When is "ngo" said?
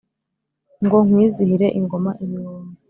0.83-0.97